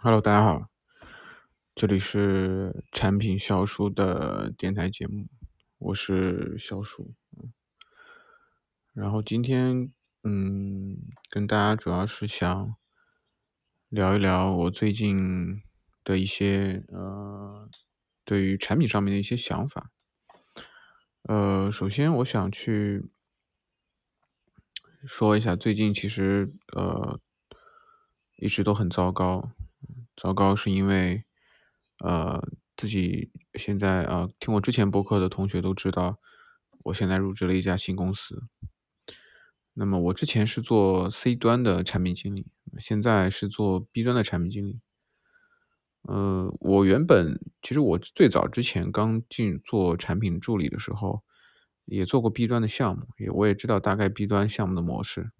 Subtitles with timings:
[0.00, 0.68] Hello，大家好，
[1.74, 5.26] 这里是产品销售的电台节目，
[5.78, 7.16] 我是小树。
[8.92, 9.92] 然后今天，
[10.22, 10.98] 嗯，
[11.28, 12.76] 跟大家主要是想
[13.88, 15.64] 聊一聊我最近
[16.04, 17.68] 的一些呃，
[18.24, 19.90] 对于产品上面的一些想法。
[21.22, 23.10] 呃，首先我想去
[25.04, 27.18] 说一下，最近其实呃
[28.36, 29.50] 一直都很糟糕。
[30.20, 31.24] 糟糕是因为
[32.04, 32.42] 呃
[32.76, 36.18] 自己现在啊，听我之前播客的同学都知道，
[36.86, 38.42] 我现在入职了一家新公司。
[39.74, 42.48] 那么我之前是做 C 端的产品经理，
[42.80, 44.80] 现在是做 B 端的产品经理。
[46.02, 51.22] 呃，我原本其实我最早之前刚进做产品助理的时候，
[51.84, 55.30] 也做过 B 端的项目，也我也知道大概 B 端项目的模式。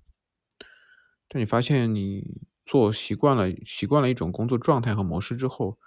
[1.27, 5.79] 但你发现你做习惯了，习惯了一种工作状态和模式之后，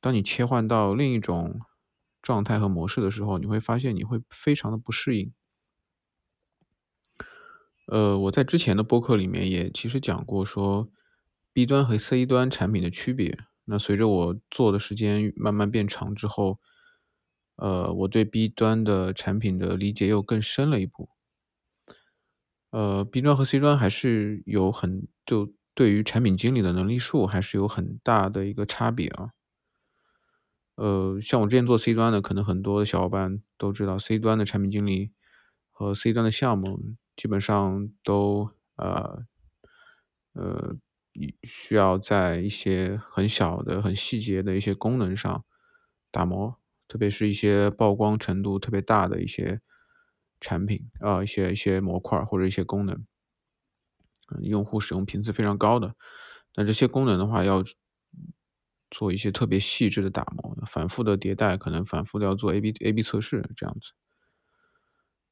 [0.00, 1.60] 当你切换到另一种
[2.22, 5.32] 状态和模式的时候，你会发现你会非常的不适应。
[7.88, 10.88] 呃，我在之前的播客里面也其实讲过，说
[11.52, 13.36] B 端和 C 端产品的区别。
[13.64, 16.60] 那随着我做的时间慢慢变长之后，
[17.56, 21.08] 呃，我对 B 端的产品的理解又更深了一步。
[22.70, 29.30] 呃，B 端和 C 端还是有很就对于产品经理的能力数还是有很大的一个差别啊。
[30.76, 35.12] 呃，像我之前做 C 端的，可能很多的小伙伴都知道，C 端的产品经理
[35.70, 36.80] 和 C 端的项目
[37.14, 39.24] 基本上都呃
[40.32, 40.76] 呃
[41.42, 45.44] 需要在一些很小的、很细节的一些功能上
[46.10, 46.56] 打磨，
[46.88, 49.60] 特别是一些曝光程度特别大的一些
[50.40, 53.04] 产品啊，一些一些模块或者一些功能，
[54.40, 55.94] 用户使用频次非常高的，
[56.56, 57.62] 那这些功能的话要。
[58.94, 63.92] 做一些特别细致的打磨，反复的迭代，可能反复的要做 A B A B 测试这样子。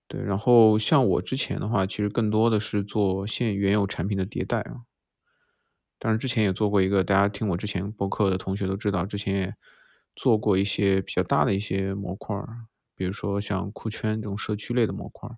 [0.09, 4.89] 对，然后像我之前的话，其实更多的是做现原有产品的迭代啊。
[5.99, 9.55] 当然之前也做过一个，大家听我之前播客的同学都知道，之前也
[10.17, 12.35] 做过一些比较大的一些模块，
[12.97, 15.29] 比如说像酷圈这种社区类的模块。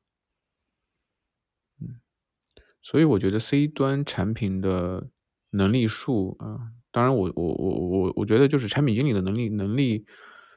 [2.83, 5.09] 所以我觉得 C 端产品的
[5.51, 6.73] 能力数啊。
[6.91, 10.05] 当然，我我我我我觉得就是产品经理的能力能力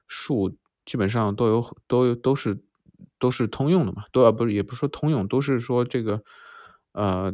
[0.05, 2.61] 数基本上都有都都是
[3.17, 6.21] 都是通用的嘛，都啊不是也不是说通用，都是说这个
[6.91, 7.33] 呃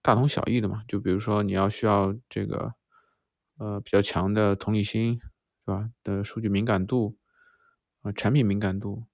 [0.00, 0.82] 大同小异的嘛。
[0.88, 2.72] 就比如说你要需要这个
[3.58, 5.90] 呃比较强的同理心是吧？
[6.02, 7.18] 的数据敏感度
[8.00, 9.04] 啊，产品敏感度，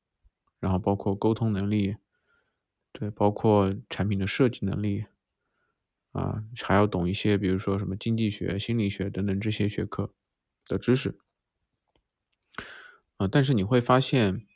[0.60, 1.96] 然后包括沟通能力，
[2.92, 5.06] 对，包括产品的设计能力。
[6.14, 10.14] 啊，还要懂一些，比如说什么经济学、心理学等等这些学科
[10.68, 11.18] 的知识。
[13.16, 14.46] 啊，但是你会发现，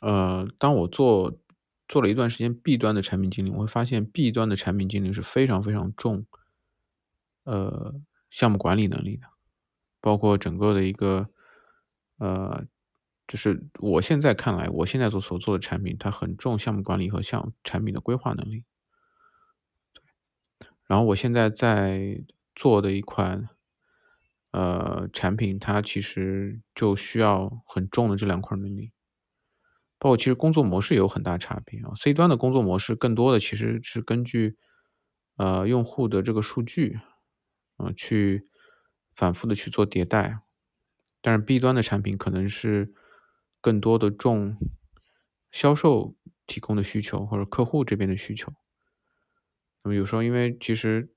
[0.00, 1.38] 呃，当我做
[1.86, 6.26] 做了一段时间 B 端的产品经理，我会发现 B 端的产品经理是非常非常重，
[7.44, 9.28] 呃，项目管理能力的，
[10.00, 11.30] 包括整个的一个，
[12.18, 12.66] 呃，
[13.28, 18.64] 就是我现在看来，我现在做所做的产品，它很重项目管理和项产品的规划能力。
[20.86, 22.24] 然后我现在在
[22.54, 23.48] 做的一款，
[24.52, 28.92] 呃，产品，它其实就需要很重的这两块能力。
[29.98, 31.92] 包括其实工作模式也有很大差别啊。
[31.96, 34.56] C 端的工作模式更多的其实是根据，
[35.36, 37.00] 呃，用户的这个数据，
[37.78, 38.46] 啊，去
[39.10, 40.40] 反复的去做迭代。
[41.22, 42.92] 但是 B 端的产品可能是
[43.60, 44.58] 更多的重
[45.50, 46.14] 销售
[46.46, 48.52] 提供的需求或者客户这边的需求。
[49.86, 51.08] 那么有时候，因为其实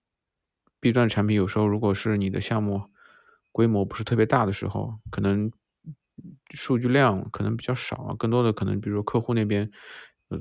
[0.79, 2.83] B 端产品有时候，如果是你的项目
[3.51, 5.51] 规模不是特别大的时候，可能
[6.51, 9.71] 数据量可能比较少啊，更多的可能，比如说客户那边，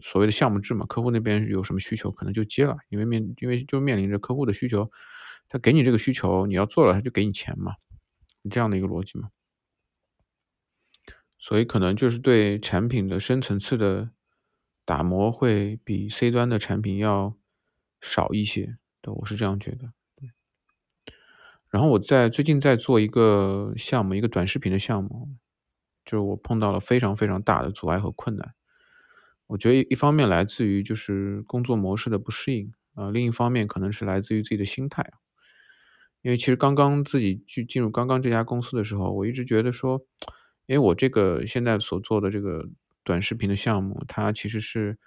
[0.02, 4.90] 所谓的项目制嘛，客户那边有什么需求，可能就接了，因为面因为就面临着客户的需求，
[5.48, 7.76] 他给你这个需求，你要做了，他就给你钱嘛，
[8.50, 9.30] 这样的一个逻辑嘛。
[11.38, 14.10] 所以可能就是对产品的深层次的
[14.84, 17.34] 打磨会比 C 端的产品要。
[18.00, 19.92] 少一些，对，我是这样觉得。
[21.70, 25.28] 然后我在最近在做一个项目，一个短视频的项目，
[26.02, 28.54] 就是我碰到了非常非常大的阻碍和困难。
[29.48, 35.10] 我觉得一方面来自于就是工作模式的不适应啊，另一方面可能是来自于自己的心态。
[36.22, 40.04] 因为其实刚刚自己去进入刚刚这家公司的时候，我一直觉得说，
[40.64, 42.64] 因为我这个现在所做的这个
[43.04, 44.98] 短视频的项目，它其实是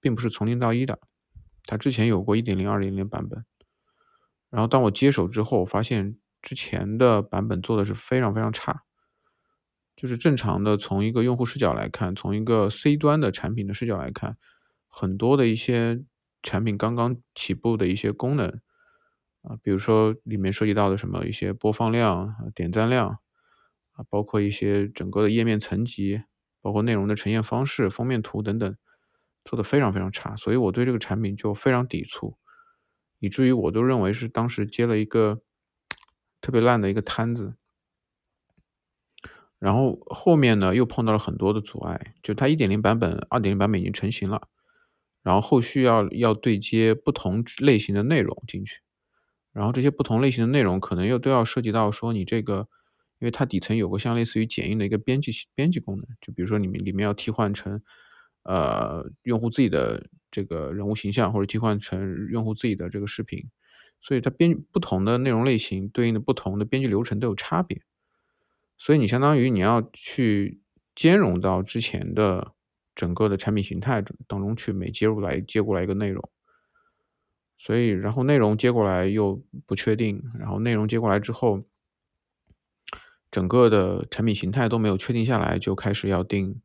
[0.00, 0.98] 并不是从零到一的。
[1.68, 3.44] 它之前有过一点零、二点零版本，
[4.48, 8.84] 然后当我接手之后，发现之前的版本做的是非常非常差。
[9.94, 14.38] 就是正常的从一个用户视角来看，从一个 C 端的产品的视角来看，
[14.88, 16.02] 很多的一些
[16.42, 18.48] 产品刚刚起步的一些功能
[19.42, 23.18] 啊，比如说里面涉及到的什么一些播放量、点赞量
[23.92, 26.22] 啊，包括一些整个的页面层级，
[26.62, 28.76] 包括内容的呈现方式、封面图等等，
[29.48, 32.36] 做的非常非常差，所以我对这个产品就非常抵触，
[33.18, 35.40] 以至于我都认为是当时接了一个
[36.42, 37.54] 特别烂的一个摊子。
[39.58, 44.48] 然后后面呢，又碰到了很多的阻碍，就它一点零版本、二点零版本已经成型了，
[45.22, 48.82] 然后后续要要对接不同类型的内容进去，
[49.50, 52.68] 然后这些不同类型的内容可能又都要涉及到说你这个，
[53.18, 57.82] 因为它底层有个像类似于剪映的一个编辑编辑功能，就比如说你们里面要替换成
[58.48, 63.46] 呃用户自己的这个人物形象，或者替换成用户自己的这个视频，
[64.00, 67.82] 所以它编不同的内容类型对应的不同的编辑流程都有差别。
[68.78, 70.60] 所以你相当于你要去
[70.94, 72.54] 兼容到之前的
[72.94, 76.30] 整个的产品形态当中去，每接入来接过来一个内容，
[77.58, 81.64] 所以然后内容接过来又不确定，然后内容接过来之后，
[83.30, 86.60] 整个的产品形态都没有确定下来，就开始要定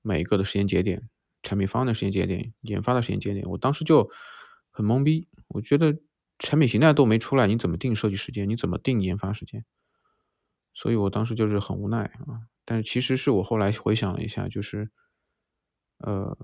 [0.00, 1.08] 每一个的时间节点、
[1.42, 3.46] 产品方案的时间节点、研发的时间节点。
[3.50, 4.10] 我当时就
[4.70, 5.98] 很懵逼，我觉得
[6.38, 8.48] 产品形态都没出来，你怎么定设计时间？
[8.48, 9.64] 你怎么定研发时间？
[10.74, 14.90] 所以我当时就是很无奈啊，但是其实是我后来回想了一下，就是，
[15.98, 16.38] 呃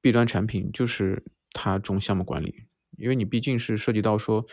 [0.00, 2.64] ，B 端产品就是它重项目管理，
[2.96, 4.46] 因为你毕竟是涉及到说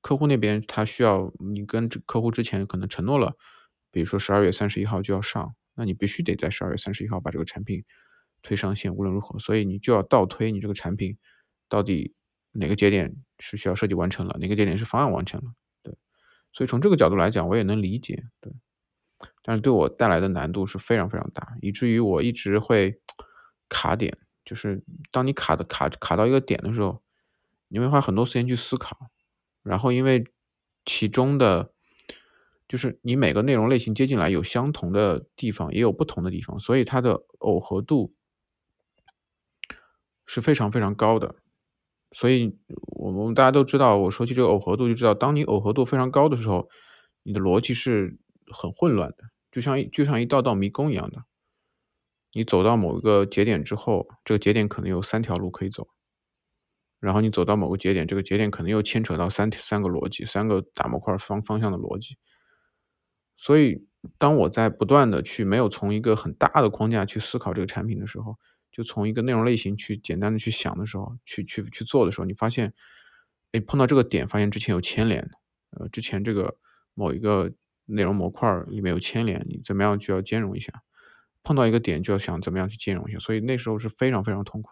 [0.00, 3.36] 客户那边他需要你跟客户之前可能承诺了，
[3.90, 7.84] 比如说十二月三十一号就要上，那你必须得在十二月三十一号把这个产品
[8.42, 11.16] 推上线，无论如何，所以你就要倒推你这个产品
[11.68, 12.14] 到底
[12.52, 15.52] 哪个节点是需要设计完成了，哪个节点是方案完成了。
[15.82, 15.96] 对。
[16.52, 18.52] 所以从这个角度来讲，我也能理解，对，
[19.42, 23.00] 但是对我带来的难度是非常非常大，以至于我一直会
[23.68, 27.02] 卡点，就是当你卡的卡卡到一个点的时候，
[27.68, 29.10] 你会花很多时间去思考，
[29.62, 30.24] 然后因为
[30.86, 31.72] 其中的，
[32.66, 38.14] 就是你每个内容类型接进来有相同的地方，也有不同的地方，所以它的耦合度
[40.28, 41.34] 是非常非常高的。
[42.12, 42.56] 所以，
[42.96, 46.68] 我们大家都知道，我说起这个耦合度，就知道，当你耦合度非常高的时候，
[47.24, 48.16] 你的逻辑是
[48.50, 51.24] 很混乱的，就像就像一道道迷宫一样的。
[52.32, 55.88] 你走到某一个节点之后，这个节点可能有三条路可以走，
[57.00, 62.16] 然后你走到某个节点，这个节点可能又牵扯到三三个逻辑，三个大模块方方向的逻辑。
[63.36, 63.86] 所以，
[64.18, 68.36] 当我在不断的去没有从一个很大的框架去思考这个产品的时候，
[68.78, 72.72] 就从一个内容类型去简单的去想的时候，去去去做的时候，你发现，
[73.50, 75.28] 哎，碰到这个点，发现之前有牵连，
[75.70, 76.58] 呃，之前这个
[76.94, 77.52] 某一个
[77.86, 80.84] 内容模块里面有牵连，你怎么样就要兼容一下，
[81.42, 84.70] 碰到一个点就要想怎么样去兼容一下，所以那时候是非常非常痛苦，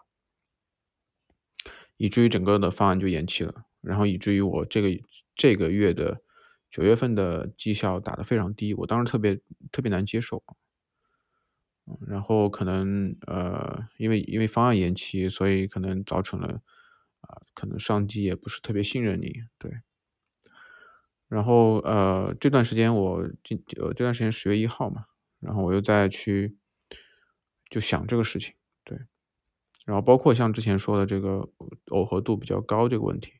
[1.97, 4.87] 以至于整个的方案就延期了，然后以至于我这个
[5.35, 6.21] 这个月的
[6.71, 10.41] 九月份的绩效打得非常低，我当时特别特别难接受。
[12.05, 16.61] 然后可能呃，因为因为方案延期，所以可能造成了
[17.21, 19.71] 啊，可能上级也不是特别信任你，对。
[21.27, 25.05] 然后呃，这段时间我这呃这段时间十月一号嘛，
[25.39, 26.57] 然后我又再去
[27.69, 28.99] 就想这个事情，对。
[29.85, 31.49] 然后包括像之前说的这个
[31.85, 33.33] 耦合度比较高这个问题，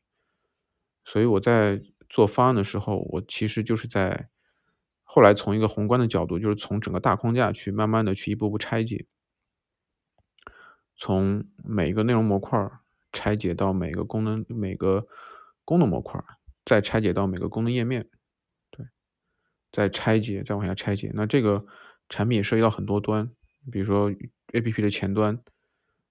[1.04, 4.30] 所以我在做方案的时候，我其实就是在。
[5.10, 9.06] 后来从一个宏观的角度，就是从整个大框架去慢慢的去一步步拆解，
[10.94, 12.70] 从每一个内容模块
[13.10, 15.08] 拆解到每个功能每个
[15.64, 16.22] 功能模块，
[16.62, 18.06] 再拆解到每个功能页面，
[18.70, 18.84] 对，
[19.72, 21.10] 再拆解再往下拆解。
[21.14, 21.64] 那这个
[22.10, 23.30] 产品也涉及到很多端，
[23.72, 24.10] 比如说
[24.52, 25.42] A P P 的前端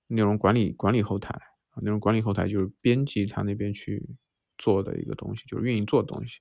[0.07, 1.39] 内容管理管理后台
[1.69, 4.17] 啊，内容管理后台就是编辑它那边去
[4.57, 6.39] 做的一个东西，就是运营做的东西。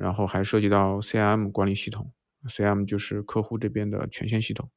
[0.00, 2.10] 然后还涉及到 CM 管理系统
[2.48, 4.70] ，CM 就是客户这边的权限系统，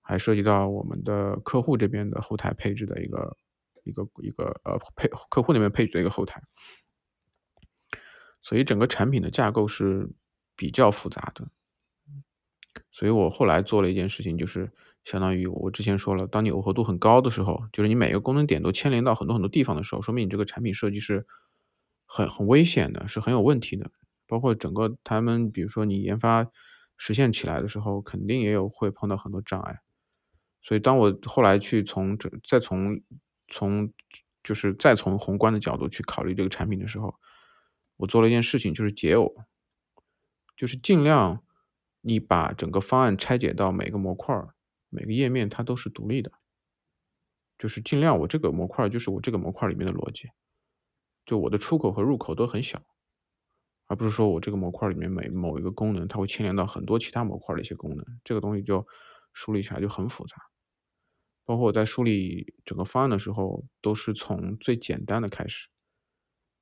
[0.00, 3.36] 还涉及到我们的客户这边的后台配置的一个
[3.84, 6.42] 一个一个呃配客户那边配置的一个后台，
[8.42, 10.10] 所以整个产品的架构是
[10.56, 11.48] 比较复杂的。
[12.90, 14.72] 所以我后来做了一件事情，就是
[15.04, 21.24] 相当于我之前说了，当你耦合度很高的时候，就是你每个功能点都牵连到很多很多地方的时候，说明你这个产品设计是
[22.04, 23.90] 很很危险的，是很有问题的。
[24.30, 26.46] 包括整个他们，比如说你研发
[26.96, 29.80] 实现起来的时候，肯定也有会碰到很多障碍。
[30.62, 33.00] 所以当我后来去从这再从
[33.48, 33.92] 从
[34.44, 37.16] 就是再从宏观的角度去考虑这个产品的时候，
[37.96, 39.44] 我做了一件事情，就是解耦，
[40.56, 41.42] 就是尽量
[42.02, 44.34] 你把整个方案拆解到每个模块、
[44.88, 46.30] 每个页面，它都是独立的。
[47.58, 50.30] 就是尽量我这个模块就是我这个模块里面的逻辑，
[51.26, 52.82] 就我的出口和入口都很小，
[53.90, 58.86] 而不是说我这个模块里面每某一个功能，它会牵连到很多其他模块的一些功能，这个东西就
[59.32, 60.36] 梳理起来就很复杂。
[61.44, 65.66] 包括我在梳理整个方案的时候，都是从最简单的开始，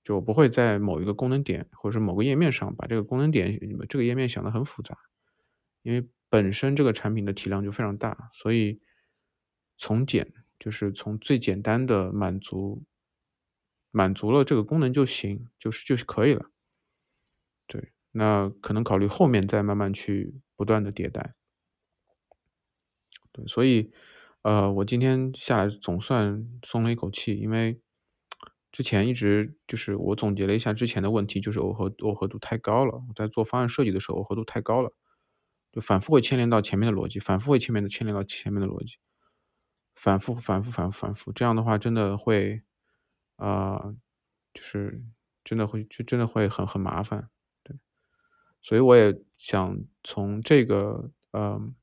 [0.03, 4.97] 就我不会在某一个功能点或者是某个页面上把这个功能点这个页面想得很复杂，
[5.83, 8.81] 因为本身这个产品的体量就非常大，所以
[9.77, 12.85] 从简就是从最简单的满足
[13.91, 16.51] 满足了这个功能就行，就是就是可以了。
[17.69, 21.37] 对，那可能考虑后面再慢慢去不断的迭代。
[23.31, 23.93] 对，所以。
[24.43, 27.83] 呃，我今天下来总算松了一口气，因为
[28.71, 32.95] 之前一直就是我总结了一下之前的问题，就是耦合耦合度太高了。
[33.09, 34.95] 我在做方案设计的时候，耦合度太高了，
[35.73, 38.99] 就反复会牵连到前面的逻辑，反复会牵连的牵连到前面的逻辑，
[39.95, 42.63] 反复反复反复反复，这样的话真的会，
[43.37, 43.93] 啊，
[44.55, 45.03] 就是
[45.45, 47.29] 真的会就真的会很很麻烦，
[48.63, 51.75] 所以我也想从这个，嗯。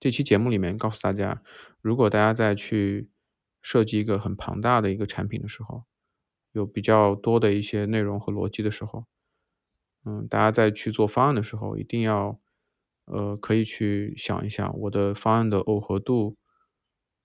[0.00, 1.42] 这期节目里面告诉大家，
[1.80, 3.10] 如果大家在去
[3.60, 5.86] 设计一个很庞大的一个产品的时候，
[6.52, 9.06] 有比较多的一些内容和逻辑的时候，
[10.04, 12.38] 嗯，大家在去做方案的时候，一定要，
[13.06, 16.36] 呃，可以去想一想，我的方案的耦合度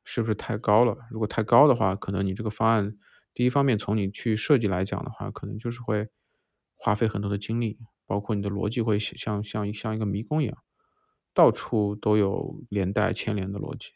[0.04, 0.98] 是不是太高了？
[1.12, 2.98] 如果太高的话，可能你这个方案，
[3.36, 6.10] 第一方面从你去设计来讲的话，可能就是会
[6.74, 10.58] 花费很多的精力，包括你的逻辑会像像像一个迷宫一样。
[11.34, 13.90] 到处都有连带牵连的逻辑，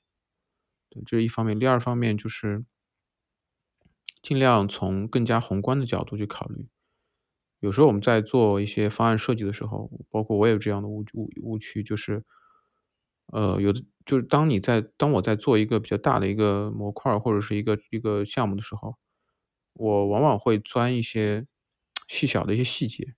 [0.89, 1.59] 对，这是一方面。
[1.59, 2.65] 第二方面就是
[4.23, 6.67] 尽量从更加宏观的角度去考虑。
[7.59, 12.23] 有时候我们在做一些方案设计的时候，包括我也有这样的误误误区，就是，
[13.27, 18.95] 呃，有的就是当你在当我在做一个比较大的一个模块或者是一个一个项目的时候，
[19.73, 21.45] 我往往会钻一些
[22.07, 23.15] 细小的一些细节，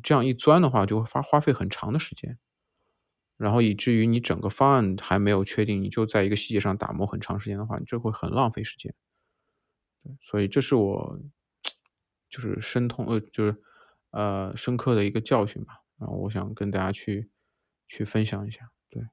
[0.00, 2.38] 这样一钻的话，就会花花费很长的时间。
[3.36, 8.94] 然后以至于你整个方案还没有确定，你就在一个细节上打磨很长时间的话，你这会很浪费时间。
[10.04, 11.20] 对，所以这是我
[12.28, 13.62] 就是深痛呃，就是
[14.10, 15.82] 呃深刻的一个教训吧。
[15.98, 17.30] 然后我想跟大家去
[17.88, 18.70] 去分享一下。
[18.88, 19.08] 对，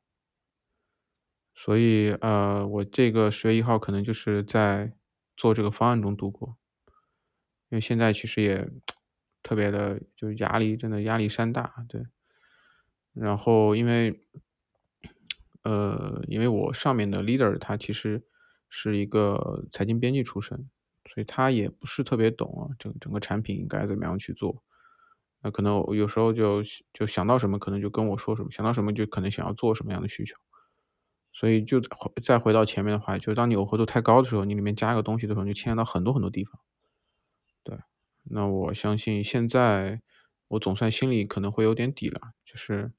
[1.55, 4.93] 所以呃，我这个十月一号可能就是在
[5.36, 6.57] 做这个方案中度过，
[7.69, 8.69] 因为现在其实也
[9.43, 11.86] 特别的，就是压力真的压力山大。
[11.88, 12.05] 对。
[13.13, 14.22] 然后，因为，
[15.63, 18.24] 呃，因为我上面的 leader 他其实
[18.69, 20.69] 是一个财经编辑出身，
[21.05, 24.63] 所以他也不是特别懂啊，整整个产品应该怎么样去做。
[25.41, 26.62] 那可能有时候就
[26.93, 30.36] 就想到什么，可能就跟我说什么，想到什么就可能想要做什么样的需求。
[31.31, 31.79] 所以就
[32.22, 36.60] 再回到前面的话，就当你耦合度太高的时候，你里面加一个东西的时候，就牵连到很多很多地方。
[37.63, 37.77] 对，
[38.23, 40.01] 那我相信现在
[40.49, 42.91] 我总算心里可能会有点底了，就是。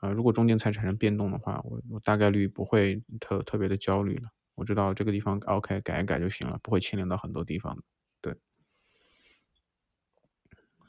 [0.00, 4.30] 呃，如果中间才产生变动的话，我我大概率不会特特别的焦虑了。
[4.56, 7.82] 我知道这个地方 OK 改一改就行了，不会牵连到很多地方的。
[8.20, 8.34] 对，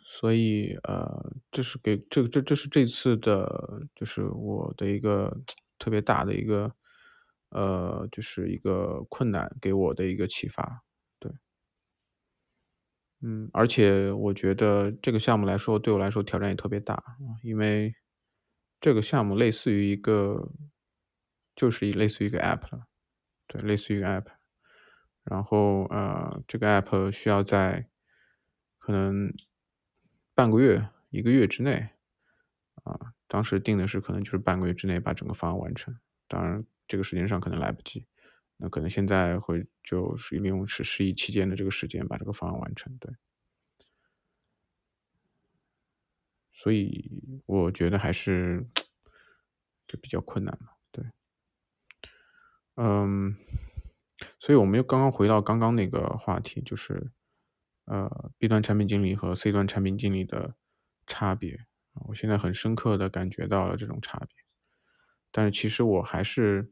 [0.03, 5.37] 所以呃，这是给这这这是这次的，就是我的一个
[5.77, 6.71] 特别大的一个
[7.49, 10.84] 呃，就是一个困难给我的一个启发。
[13.21, 17.03] 嗯，而且我觉得这个项目来说，对我来说挑战也特别大，
[17.43, 17.95] 因为。
[18.81, 20.51] 这个项目类似于一个，
[21.55, 22.85] 就是类似于一个 app 了，
[23.47, 24.25] 对，类似于一个 app。
[25.23, 27.87] 然后呃，这个 app 需要在
[28.77, 29.33] 可能
[30.35, 31.89] 半个月、一个月之内，
[32.83, 35.97] 啊，当时定的是可能就是半个月之内把整个方案完成。
[36.27, 38.05] 当然，这个时间上可能来不及，
[38.57, 43.15] 那可能现在会就是利用是十一期间的这个时间把这个方案完成，对。
[46.57, 48.65] 所以我觉得还是
[49.85, 51.05] 就比较困难嘛，对，
[52.75, 53.35] 嗯，
[54.39, 57.11] 所以我们又刚刚回到刚刚那个话题，就是
[57.83, 60.55] 呃，B 端产品经理和 C 端产品经理的
[61.05, 61.67] 差别。
[62.07, 64.43] 我现在很深刻的感觉到了这种差别，
[65.31, 66.71] 但是其实我还是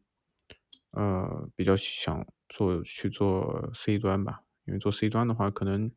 [0.93, 5.91] 呃比较想做去做 C 端吧，因为做 C 端的话可能。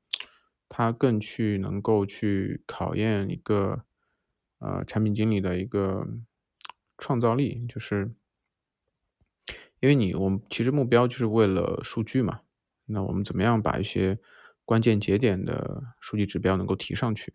[0.68, 3.84] 它更去能够去考验一个
[4.58, 6.04] 呃产品经理的一个
[6.98, 8.12] 创造力，就是
[9.78, 12.40] 因为你我们其实目标就是为了数据嘛，
[12.86, 14.18] 那我们怎么样把一些
[14.64, 17.34] 关键节点的数据指标能够提上去，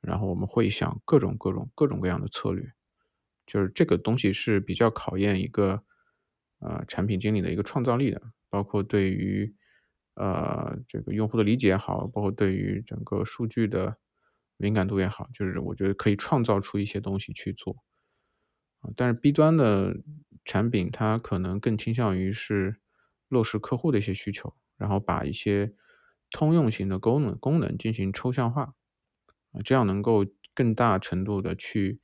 [0.00, 2.72] 然后我们会想各种各种各种各样的策略，
[3.46, 5.84] 就是这个东西是比较考验一个
[6.60, 9.54] 呃产品经理的一个创造力的，包括对于
[10.14, 13.98] 呃这个用户的理解也好，包括对于整个数据的
[14.56, 17.84] 敏感度也好，就是我觉得可以创造出一些东西去做
[18.80, 18.90] 啊。
[18.96, 19.96] 但是 B 端的
[20.44, 22.80] 产品它可能更倾向于是
[23.28, 25.74] 落实客户的一些需求，然后把一些
[26.30, 28.74] 通用型的功能功能进行抽象化，
[29.52, 32.00] 啊，这样能够更大程度的去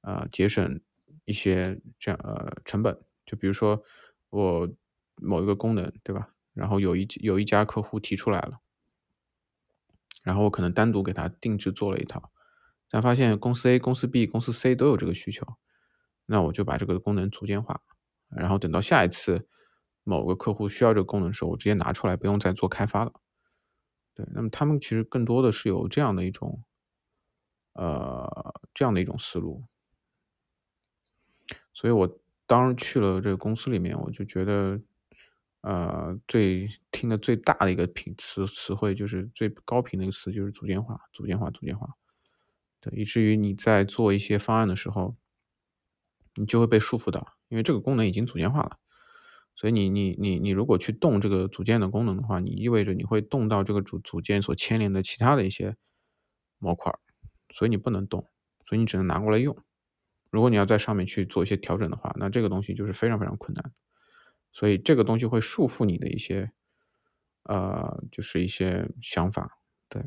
[0.00, 0.80] 啊节省
[1.26, 2.98] 一些这样呃成本。
[3.24, 3.82] 就比如说
[4.30, 4.68] 我
[5.16, 6.30] 某一个功能，对吧？
[6.52, 8.60] 然后有一有一家客户提出来了，
[10.22, 12.30] 然后我可能单独给他定制做了一套，
[12.90, 15.46] 但发现公司 A、公司 B、公司 C 都有这个需求，
[16.26, 17.80] 那我就把这个功能组件化，
[18.28, 19.48] 然后等到下一次
[20.04, 23.12] 某个客户需要这个功能的时候，我直接拿出来，不用再做开发了。
[24.14, 26.62] 对，那么他们其实更多的是有这样的一种，
[27.72, 29.64] 呃，这样的一种思路，
[31.72, 32.20] 所以我
[32.52, 34.78] 当时去了这个公司里面，我就觉得，
[35.62, 41.88] 呃，最听的最大的一个频词词汇就是最高频的一个词就是组件化，组件化，组件化，
[42.78, 45.16] 对，以至于你在做一些方案的时候，
[46.34, 48.78] 你就会被束缚到，因为这个功能已经组件化了。
[49.54, 55.74] 所以你你你你如果去动这个组件的功能的话，你意味着你会动到这个组组件所牵连的其他的一些
[56.58, 56.92] 模块，
[57.48, 58.28] 所以你不能动，
[58.66, 59.56] 所以你只能拿过来用。
[60.32, 63.72] 如果你要在上面去做一些调整的话，那这个东西就是非常非常困难。
[64.52, 66.50] 所以这个东西会束缚你的一些，
[67.44, 69.58] 呃，就是一些想法，
[69.88, 70.02] 对。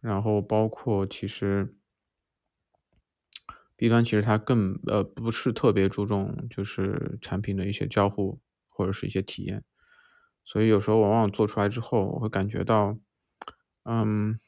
[0.00, 1.76] 然后包括其实。
[3.78, 9.62] B 端其实它更呃不是特别注重就是产品的一些交互或者是一些体验，
[10.46, 12.98] 所以有时候往往做出来之后，我会感觉到，
[13.86, 14.38] 嗯，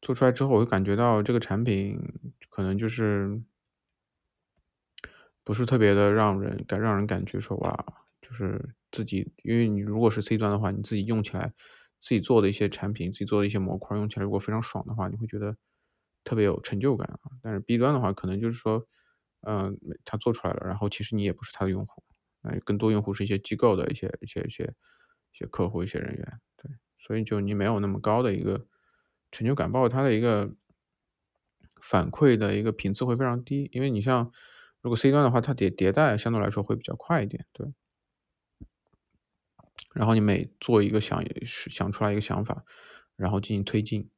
[0.00, 2.00] 做出来之后我就感觉到这个产品
[2.48, 3.42] 可能就是
[5.44, 7.84] 不是特别的让人感让人感觉说哇，
[8.20, 11.52] 就是自己因为你如果是 C 端的话，你自己用起来
[12.00, 15.56] 自己做的一些产品，自己做的一些模块用起来如果非常爽的话，你会觉得。
[16.24, 17.30] 特别有成就感啊！
[17.42, 18.86] 但是 B 端的话，可能就是说，
[19.46, 22.02] 嗯，他做出来了，然后其实你也不是他的用户，
[22.42, 24.64] 哎，更多用户是一些机构的一些、一些、一些、
[25.32, 28.66] 一些客户、一些人员，对，所以就你没有那么高的一个
[29.30, 30.52] 成就感，包括它的一个
[31.80, 34.30] 反馈的一个频次会非常低，因为你像
[34.80, 37.72] 如果 C 端的话，它迭迭代相对来说会比较快一点，对。
[39.94, 42.64] 然后你每做一个想想出来一个想法，
[43.16, 44.10] 然后进行推进。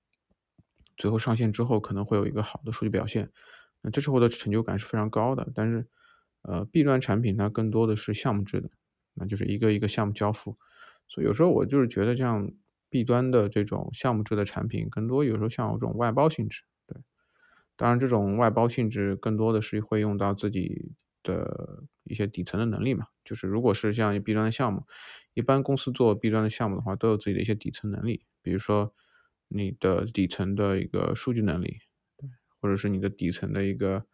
[0.97, 3.31] 最后上线之后可能会有一个好的数据表现，
[3.81, 5.51] 那这时候的成就感是非常高的。
[5.55, 5.88] 但是，
[6.43, 8.69] 呃，B 端产品它更多的是项目制的，
[9.14, 10.59] 那就是一个一个项目交付。
[11.09, 12.53] 所以有时候我就是觉得，这样
[12.90, 16.62] B 端的这种项目制的产品，更多有时候像有这种外包性质。
[16.87, 17.00] 对，
[17.76, 23.07] 当然这种外包性质更多的是会用到自己的一些底层的能力嘛。
[23.24, 24.87] 就是如果是像 B 端的项目，
[25.35, 28.94] 一般公司做 B 端的项目的话，都有自己的一些底层能力，比如说。
[29.53, 31.79] 你的底层的一个数据能力，
[32.61, 34.07] 或者是你的底层的一个，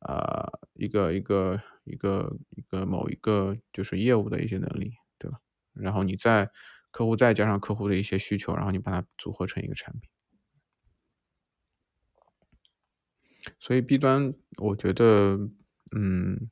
[0.00, 5.38] 呃，一个一个一个一个某一个就是业务的一些能力，对吧？
[5.72, 6.50] 然后你再
[6.92, 10.08] 客户再加上客户的一些需求，然后你把它组合成一个产品。
[13.58, 15.36] 所以 B 端，我觉得，
[15.96, 16.48] 嗯，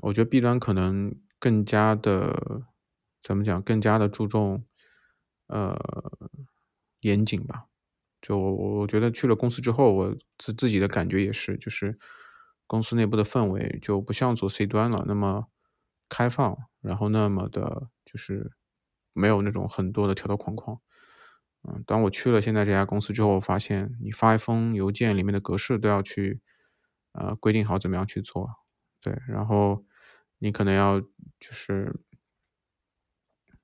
[0.00, 2.62] 我觉得 B 端可能更加的，
[3.20, 3.60] 怎么讲？
[3.60, 4.64] 更加的注重，
[5.48, 5.76] 呃。
[7.00, 7.66] 严谨吧，
[8.22, 11.98] 就我我觉得去了公司之后，我自自己的感觉也是，就是
[12.66, 15.50] 公司内部的氛围就不像做 C 端了那么
[16.08, 18.52] 开放，然后那么的，就是
[19.14, 20.78] 没有那种很多的条条框框。
[21.62, 26.42] 嗯，当我去了现在这家公司之后，我发现你发一封邮件里面的格式都要去
[27.12, 28.50] 呃规定好怎么样去做，
[29.00, 29.86] 对，然后
[30.38, 32.02] 你可能要就是。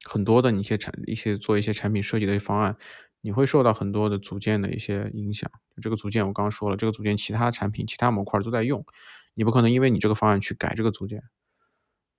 [0.02, 2.74] 很多的你一些产一些做一些产品设计的方案，
[3.20, 5.50] 你会受到很多的组件的一些影响。
[5.82, 8.82] 这个组件我刚刚说了，这个组件其他产品其他模块都在用，
[9.34, 11.22] 你不可能因为你这个方案去改这个组件。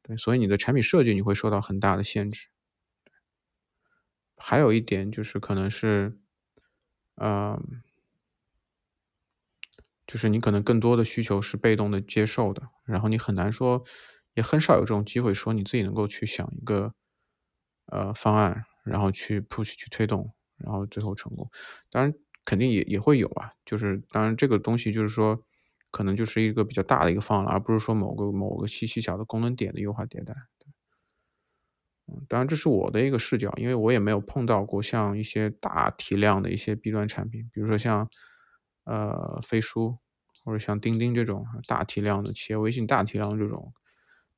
[0.03, 2.49] 对，所以你的产品设计你会受到很大的限制。
[4.41, 6.17] 还有一点就是可能是，
[7.15, 7.81] 嗯，
[10.07, 13.83] 就是你可能更多的需求是被动的接受的，然后你很难说，
[14.33, 16.93] 也很少有这种机会说你自己能够去想一个。
[17.87, 21.49] 呃，方案，然后去 push 去推动，然后最后成功。
[21.89, 22.13] 当然，
[22.45, 23.51] 肯定也也会有啊。
[23.65, 25.43] 就是当然，这个东西就是说，
[25.89, 30.33] 可能就是一个比较大的一个方案了，而不是说某个某个细细小的功能点的优化迭代。
[32.27, 38.09] 当然这是我的一个视角，因为我也没有碰到过像一些大体量的一些 B 端产品，比如说像
[38.85, 39.97] 呃飞书
[40.43, 43.73] 或者像钉钉这种大体量的企业微信大体量这种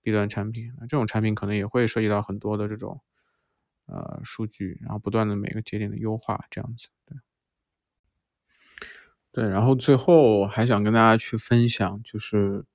[0.02, 3.02] B 端产品，这种产品可能也会涉及到很多的这种
[3.86, 6.88] 呃数据，然后不断的每个节点的优化这样子。
[7.06, 7.18] 对，
[9.32, 12.66] 对，然后最后还想跟大家去分享，就是。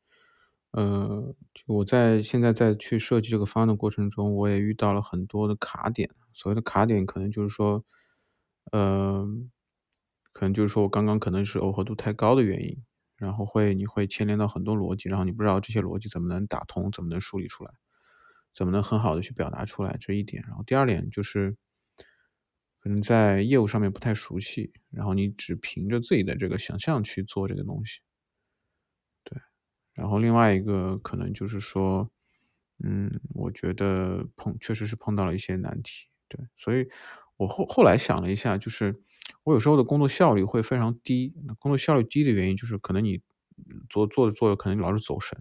[0.72, 1.34] 呃，
[1.66, 6.10] 我在现在在去设计这个方案的过程中，我也遇到了很多的卡点。
[6.34, 7.84] 所谓的卡点，可能就是说，
[8.72, 9.26] 呃，
[10.32, 12.76] 可能就是说我刚刚可能是耦合度太高的原因，
[13.16, 17.70] 然后会你会牵连到很多逻辑，然后你不知道这些逻辑怎么能打通，怎么能梳理出来，
[18.54, 20.44] 怎么能很好的去表达出来这一点。
[20.46, 21.56] 然后第二点就是，
[22.80, 28.00] 可能在业务上面不太熟悉，然后你只凭着自己的这个想象去做这个东西。
[29.98, 32.08] 然后另外一个可能就是说，
[32.84, 36.88] 嗯，我觉得碰确实是碰到了一些难题，对，所以
[37.36, 38.94] 我后后来想了一下，就是
[39.44, 41.34] 我有时候的工作效率会非常低。
[41.58, 43.20] 工作效率低的原因就是可能你
[43.90, 45.36] 做做着做着可能老是走神，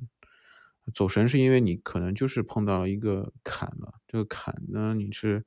[0.93, 5.45] 走神是因为你可能就是碰到了一个坎了，这个坎呢你是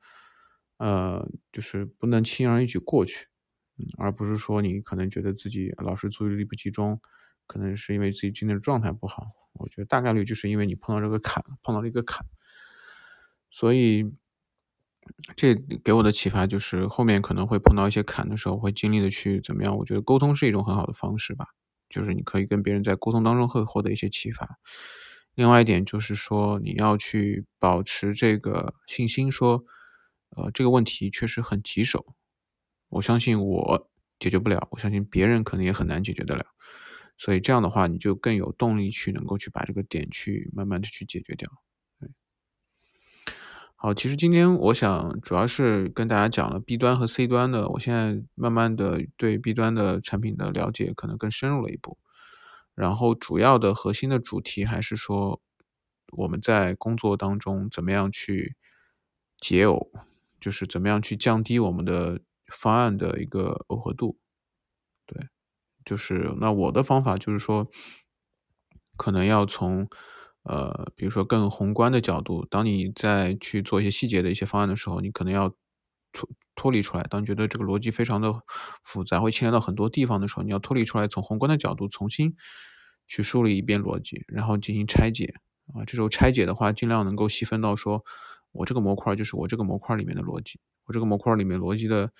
[0.78, 3.26] 呃就是不能轻而易举过去，
[3.78, 7.00] 嗯，而不是说你可能觉得自己老是注意力不集中。
[7.50, 12.24] 可能是因为自己今天的状态不好，我觉得大概率就是因为你碰到这个坎，碰到了一个坎，
[13.50, 14.12] 所以
[15.34, 19.76] 这给我的启发就是后面可能会碰到一些坎的时候，会尽力的去怎么样？
[19.78, 21.48] 我觉得沟通是一种很好的方式吧，
[21.88, 24.60] 就是你可以跟别人在沟通当中会获得一些启发。
[25.34, 29.64] 另外一点就是说，你要去保持这个信心，说，
[30.36, 32.14] 呃，这个问题确实很棘手，
[32.90, 36.46] 我相信我解决不了，我相信别人可能也很难解决得了。
[37.22, 41.50] 所以这样的话，你就更有动力去能够去把这个点去慢慢的去解决掉。
[43.76, 51.98] 好，其实今天我想主要是跟大家讲了 B 端和 C 端的，我现在慢慢的对 B 端的产品的了解可能更深入了一步。
[52.74, 55.42] 然后主要的核心的主题还是说
[56.12, 58.56] 我们在工作当中怎么样去
[59.38, 59.90] 解耦，
[60.40, 64.18] 就是怎么样去降低我们的方案的一个耦合度。
[65.04, 65.28] 对。
[65.84, 67.68] 就是那我的方法就是说，
[68.96, 69.88] 可能要从
[70.42, 75.48] 呃，比如说更宏观的角度，当你在去做一些细节的一些方案的时候，你可能要
[76.12, 77.02] 脱脱离出来。
[77.04, 78.32] 当觉得这个逻辑非常的
[78.84, 82.34] 复杂，会牵连到很多地方的时候，你要脱离出来，从宏观的角度重新
[83.06, 85.34] 去梳理一遍逻辑，然后进行拆解
[85.74, 85.84] 啊。
[85.86, 88.04] 这时候拆解的话，尽量能够细分到说，
[88.52, 92.12] 我这个模块就是我这个模块里面的逻辑，我这个模块里面逻辑的。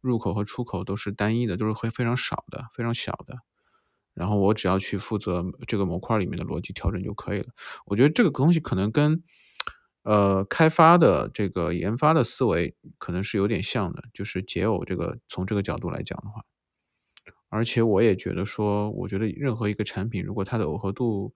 [0.00, 3.36] 入口和出口都是单一的，都是会非常少的、非常小的。
[4.14, 7.46] 然后我只要去负责这个模块里面的逻辑调整就可以了。
[7.86, 9.22] 我觉得这个东西可能跟
[10.02, 16.42] 呃开发的这个研发的思维可能是有点像的，就是解耦这个从这个角度来讲的话。
[17.48, 21.32] 而且我也觉得说，我觉得任何一个产品，如果它的耦合度，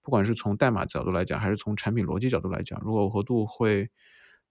[0.00, 3.90] 不管是从代码角度来讲，还是从产品逻辑角度来讲，如果耦合度会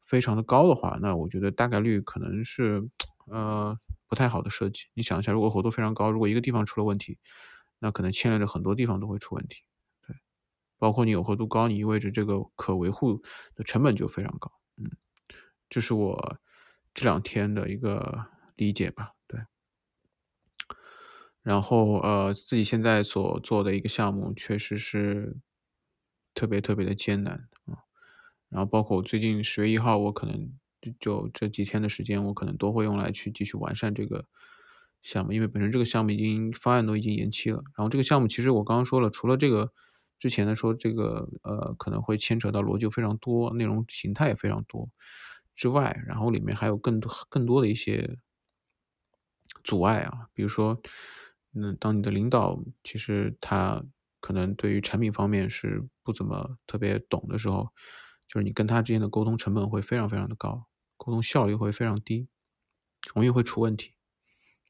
[0.06, 2.88] 非常的高的话，那我觉得大概率可能是。
[3.28, 4.86] 呃，不太好的设计。
[4.94, 7.18] 你想一下，如果活度非常高，如果一个地方出了问题，
[7.80, 9.64] 那可能牵连着很多地方都会出问题。
[10.08, 10.16] 对，
[10.80, 13.22] 包括你有活度高，你意味着这个可维护
[13.56, 14.52] 的成本就非常高。
[14.78, 14.90] 嗯，
[15.70, 16.40] 这是我
[16.94, 19.14] 这两天的一个理解吧。
[19.28, 19.42] 对。
[21.44, 25.38] 然后呃，自己现在所做的一个项目，确实是
[26.34, 27.84] 特别特别的艰难啊。
[28.50, 30.58] 然后包括我最近十月一号，我可能。
[31.00, 34.26] 就这几天的时间，我可能都会用来去继续完善这个
[35.02, 37.64] 项目，因为本身这个项目已经方案都已经延期了。
[37.78, 39.72] 然后这个项目其实我刚刚说了，除了这个
[40.20, 44.90] 之前的说这个呃可能会牵扯到逻辑非常多，内容形态也非常多
[45.56, 48.18] 之外，然后里面还有更多更多的一些
[49.64, 50.82] 阻碍啊，比如说，
[51.54, 53.84] 嗯，当你的领导其实他
[54.20, 57.70] 可能对于产品方面是不怎么特别懂的时候，
[58.28, 60.66] 就是你跟他之间的沟通成本会非常非常的高。
[60.98, 62.28] 沟通效率会非常低，
[63.14, 63.94] 容易会出问题。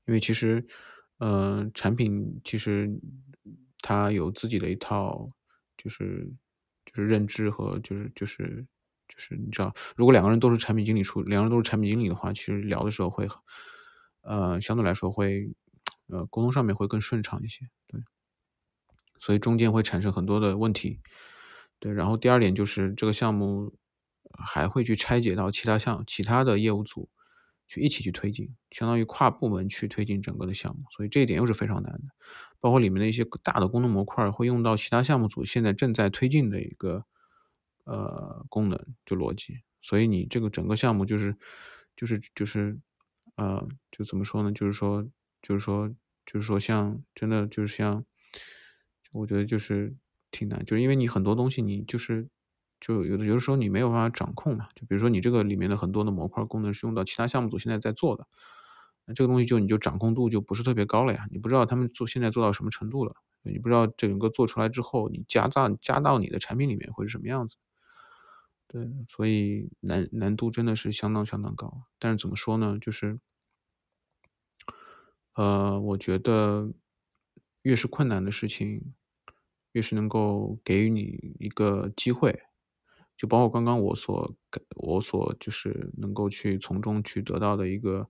[0.05, 0.65] 因为其实，
[1.19, 2.89] 嗯，产品其实
[3.79, 5.29] 它有自己的一套，
[5.77, 6.29] 就是
[6.85, 8.65] 就是认知和就是就是
[9.07, 13.27] 就是你知道，如果两个人都是产品经理出，两个人都是产品经理的话，其实聊的时候会，
[14.21, 15.53] 呃，相对来说会，
[16.07, 17.69] 呃，沟通上面会更顺畅一些。
[17.87, 18.01] 对，
[19.19, 20.99] 所以中间会产生很多的问题。
[21.79, 23.73] 对，然后第二点就是这个项目。
[24.37, 27.09] 还会去拆解到其他项其他的业务组
[27.67, 32.03] 去一起去推进，相当于跨部门去推进整个的项目，所以这一点又是非常难的。
[32.59, 37.05] 包括里面的一些大的功能模块会用到其他项目组现在正在推进的一个
[37.83, 41.35] 呃功能就逻辑，所以你这个整个项目就是
[41.95, 42.79] 就是就是
[43.35, 44.51] 呃就怎么说呢？
[44.51, 45.07] 就是说
[45.41, 45.89] 就是说
[46.25, 48.05] 就是说像真的就是像，
[49.11, 49.95] 我觉得就是
[50.31, 52.29] 挺难，就是因为你很多东西你就是。
[52.85, 58.27] 就有的有的时候你没有办法掌控嘛，就比如说你这个里面的很多的模块功能是用到其他项目组现在在做的，
[59.05, 67.55] 那这个东西就你就掌控度就不是特别高了呀，你不知道他们做现在做到什么程度了，你不知道整个做出来之后你加到加到你的产品里面会是什么样子，
[68.67, 71.83] 对，所以难难度真的是相当相当高。
[71.97, 73.19] 但是怎么说呢，就是，
[75.35, 76.73] 呃，我觉得
[77.61, 78.93] 越是困难的事情，
[79.71, 82.43] 越是能够给予你一个机会。
[83.23, 84.35] 就包括刚刚我所
[84.75, 88.09] 我所就是能够去从中去得到的一个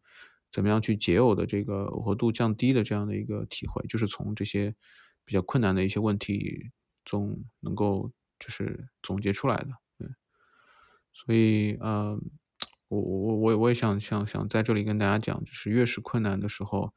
[0.51, 4.73] 怎么样去解耦的这个耦合度降低的这样的一个体会，就是从这些
[5.23, 6.71] 比较困难的一些问题
[7.05, 9.69] 中能够就是总结出来的。
[9.99, 10.07] 对，
[11.13, 12.19] 所以呃，
[12.87, 16.91] 我我我我也想想想在这里跟大家讲，就是越是困难的时候，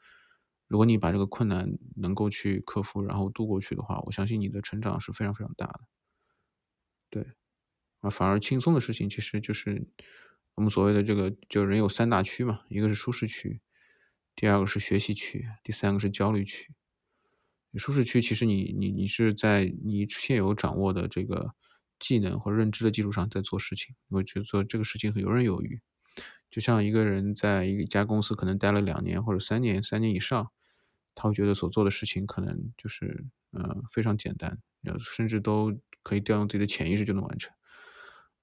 [0.69, 5.81] 如果你把这个困难能够去克服，然后度过去的话，我相信你的成长是非常非常大的。
[7.11, 7.27] 对。
[8.01, 9.87] 啊，反而轻松的事情，其实就是
[10.55, 13.61] 我们所谓的这个，就人有三大区嘛，一个是舒适区，
[14.35, 16.75] 第二个是学习区，第三个是焦虑区。
[17.75, 21.55] 舒适区其实你你你是在你现有掌握的这个
[21.99, 25.81] 技能或认知的基础上在做事情，我觉得做这个事情很游刃有余。
[26.51, 30.51] 就像一个人在一家公司可能待了两年或者三年，三年以上，
[31.15, 34.59] 他会觉得所做的事情可能就是呃非常简单，
[34.99, 37.53] 甚至都可以调用自己的潜意识就能完成。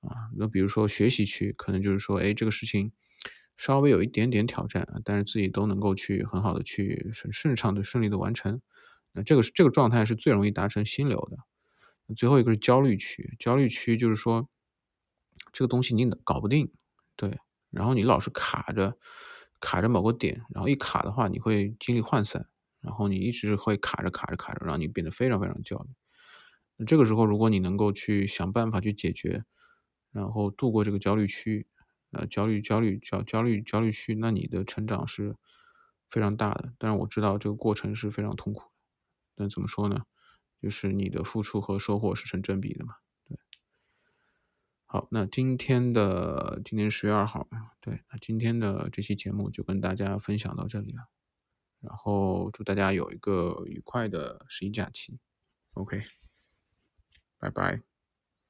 [0.03, 2.91] 啊，那比如说学习区，可能就是说，哎，这个事情
[3.57, 8.61] 稍微有一点点挑战，但是自己都能够去很好的去顺顺畅的顺利的完成。
[9.13, 11.37] 那这个是这个状态是最容易达成心流的。
[12.15, 14.49] 最后一个是焦虑区，焦虑区就是说
[15.53, 16.69] 这个东西你搞不定，
[17.15, 17.39] 对，
[17.69, 18.97] 然后你老是卡着
[19.61, 22.45] 卡着某个点，然后一卡的话你会精力涣散，
[22.81, 25.91] 然后你一直会卡着卡着卡着，让你变得非常非常焦虑。
[26.75, 29.45] 那这个时候如果你能够去想办法去解决。
[30.13, 31.67] 然后度过这个焦虑区，
[32.11, 35.35] 呃，焦虑、焦虑、焦、焦虑、焦虑区，那你的成长是
[36.09, 36.73] 非常大的。
[36.77, 38.71] 但是我知道这个过程是非常痛苦的，
[39.35, 40.05] 但怎么说呢？
[40.61, 42.95] 就是你的付出和收获是成正比的嘛。
[43.27, 43.37] 对。
[44.85, 47.49] 好，那今天的今天十月二号，
[47.81, 51.09] 对，那今天的这期节目就跟大家分享到这里了。
[51.81, 55.19] 然后祝大家有一个愉快的十一假期。
[55.73, 56.03] OK，
[57.39, 57.92] 拜拜。